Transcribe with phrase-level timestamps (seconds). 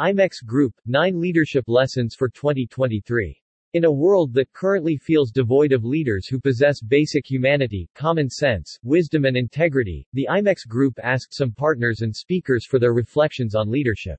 [0.00, 3.38] IMEX Group, 9 Leadership Lessons for 2023.
[3.74, 8.78] In a world that currently feels devoid of leaders who possess basic humanity, common sense,
[8.82, 13.70] wisdom and integrity, the IMEX Group asked some partners and speakers for their reflections on
[13.70, 14.18] leadership.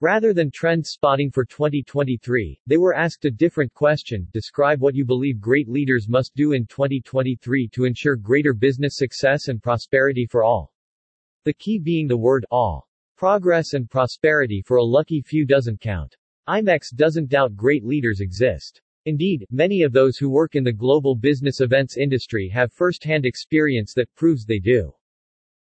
[0.00, 5.04] Rather than trend spotting for 2023, they were asked a different question, describe what you
[5.04, 10.42] believe great leaders must do in 2023 to ensure greater business success and prosperity for
[10.42, 10.74] all.
[11.44, 12.89] The key being the word all.
[13.20, 16.16] Progress and prosperity for a lucky few doesn't count.
[16.48, 18.80] IMEX doesn't doubt great leaders exist.
[19.04, 23.92] Indeed, many of those who work in the global business events industry have first-hand experience
[23.92, 24.94] that proves they do.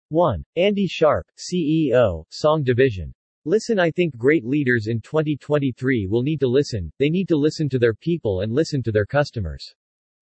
[0.08, 0.44] 1.
[0.56, 3.14] Andy Sharp, CEO, Song Division.
[3.44, 7.68] Listen I think great leaders in 2023 will need to listen, they need to listen
[7.68, 9.72] to their people and listen to their customers.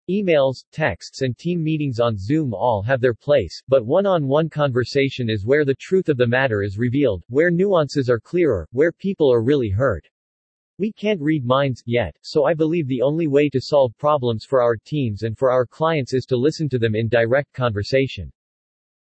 [0.09, 5.45] Emails, texts and team meetings on Zoom all have their place, but one-on-one conversation is
[5.45, 9.43] where the truth of the matter is revealed, where nuances are clearer, where people are
[9.43, 10.07] really heard.
[10.79, 14.61] We can't read minds, yet, so I believe the only way to solve problems for
[14.61, 18.31] our teams and for our clients is to listen to them in direct conversation.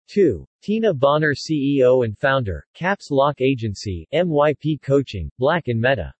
[0.07, 0.45] 2.
[0.61, 6.13] Tina Bonner CEO and founder, Caps Lock Agency, MYP Coaching, Black and Meta.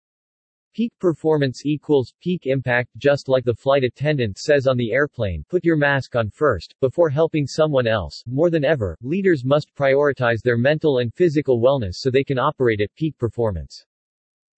[0.74, 5.64] Peak performance equals peak impact just like the flight attendant says on the airplane, put
[5.64, 8.24] your mask on first, before helping someone else.
[8.26, 12.82] More than ever, leaders must prioritize their mental and physical wellness so they can operate
[12.82, 13.86] at peak performance.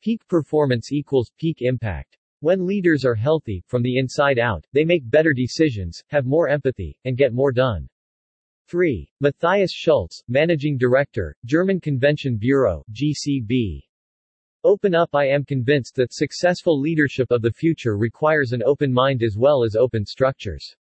[0.02, 2.18] Peak performance equals peak impact.
[2.40, 6.98] When leaders are healthy, from the inside out, they make better decisions, have more empathy,
[7.04, 7.90] and get more done.
[8.70, 9.12] 3.
[9.20, 13.82] Matthias Schultze, Managing Director, German Convention Bureau, GCB.
[14.66, 19.22] Open up I am convinced that successful leadership of the future requires an open mind
[19.22, 20.76] as well as open structures.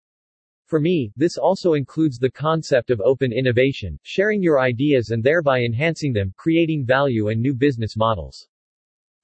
[0.65, 5.59] For me, this also includes the concept of open innovation, sharing your ideas and thereby
[5.59, 8.47] enhancing them, creating value and new business models.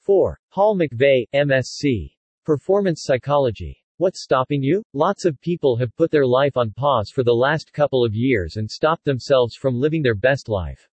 [0.01, 0.39] 4.
[0.51, 2.11] Paul McVeigh, MSc.
[2.45, 3.83] Performance Psychology.
[3.97, 4.83] What's stopping you?
[4.93, 8.57] Lots of people have put their life on pause for the last couple of years
[8.57, 10.87] and stopped themselves from living their best life.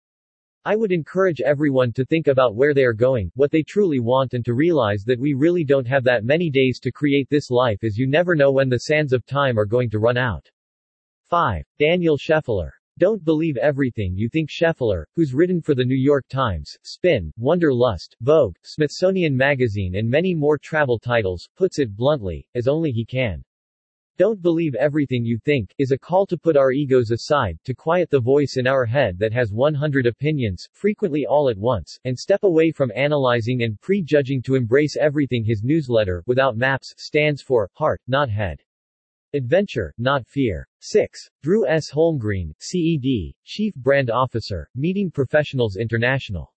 [0.65, 4.35] I would encourage everyone to think about where they are going, what they truly want
[4.35, 7.85] and to realize that we really don't have that many days to create this life
[7.85, 10.51] as you never know when the sands of time are going to run out.
[11.29, 11.65] 5.
[11.79, 12.71] Daniel Scheffler.
[12.99, 18.17] Don't believe everything you think Scheffler, who's written for the New York Times, Spin, Wanderlust,
[18.23, 23.45] Vogue, Smithsonian Magazine and many more travel titles, puts it bluntly, as only he can.
[24.19, 28.11] Don't believe everything you think, is a call to put our egos aside, to quiet
[28.11, 32.43] the voice in our head that has 100 opinions, frequently all at once, and step
[32.43, 38.01] away from analyzing and prejudging to embrace everything his newsletter, without maps, stands for, heart,
[38.09, 38.61] not head.
[39.35, 40.67] Adventure, not fear.
[40.81, 41.31] 6.
[41.45, 41.89] Drew S.
[41.89, 46.53] Holmgreen, CED, Chief Brand Officer, Meeting Professionals International.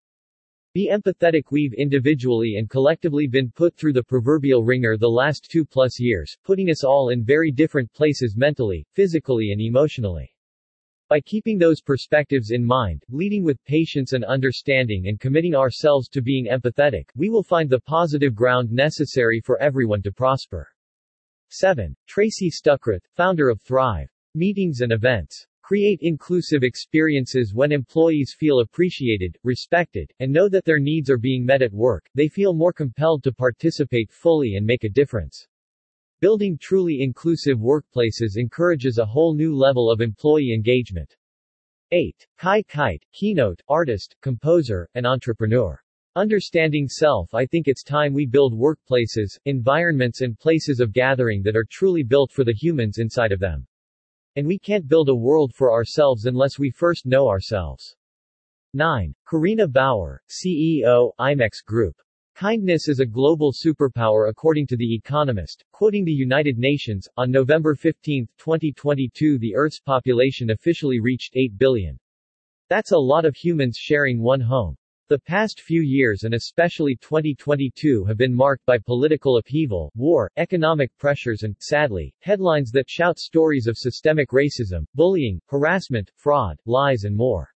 [0.74, 5.66] Be empathetic We've individually and collectively been put through the proverbial ringer the last two
[5.66, 10.34] plus years, putting us all in very different places mentally, physically and emotionally.
[11.10, 16.22] By keeping those perspectives in mind, leading with patience and understanding and committing ourselves to
[16.22, 20.70] being empathetic, we will find the positive ground necessary for everyone to prosper.
[21.50, 21.94] 7.
[22.08, 24.10] Tracy Stuckrath, founder of Thrive.
[24.36, 25.46] Meetings and events.
[25.72, 31.46] Create inclusive experiences when employees feel appreciated, respected, and know that their needs are being
[31.46, 35.48] met at work, they feel more compelled to participate fully and make a difference.
[36.20, 41.16] Building truly inclusive workplaces encourages a whole new level of employee engagement.
[41.92, 42.28] 8.
[42.38, 45.82] Kai Kight, keynote, artist, composer, and entrepreneur.
[46.18, 51.56] Understanding self I think it's time we build workplaces, environments and places of gathering that
[51.56, 53.66] are truly built for the humans inside of them.
[54.38, 57.96] And we can't build a world for ourselves unless we first know ourselves.
[58.74, 59.14] 9.
[59.28, 62.02] Carina Bauer, CEO, IMEX Group.
[62.36, 67.76] Kindness is a global superpower according to The Economist, quoting the United Nations, on November
[67.76, 72.00] 15, 2022 the Earth's population officially reached 8 billion.
[72.70, 74.78] That's a lot of humans sharing one home.
[75.12, 80.98] The past few years and especially 2022 have been marked by political upheaval, war, economic
[80.98, 87.14] pressures and, sadly, headlines that shout stories of systemic racism, bullying, harassment, fraud, lies and
[87.14, 87.50] more.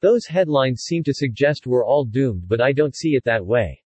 [0.00, 3.80] Those headlines seem to suggest we're all doomed but I don't see it that way.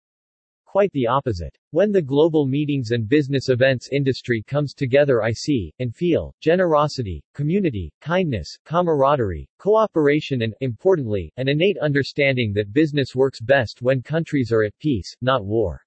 [0.74, 1.56] Quite the opposite.
[1.70, 7.24] When the global meetings and business events industry comes together I see, and feel, generosity,
[7.36, 14.52] community, kindness, camaraderie, cooperation and, importantly, an innate understanding that business works best when countries
[14.52, 15.80] are at peace, not war.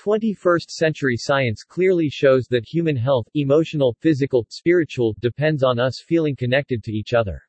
[0.00, 6.34] 21st century science clearly shows that human health, emotional, physical, spiritual, depends on us feeling
[6.34, 7.40] connected to each other.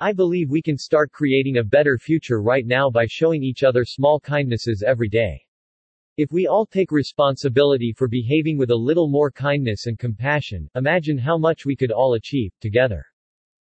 [0.00, 3.84] I believe we can start creating a better future right now by showing each other
[3.84, 5.44] small kindnesses every day.
[6.18, 11.16] If we all take responsibility for behaving with a little more kindness and compassion, imagine
[11.16, 13.06] how much we could all achieve, together.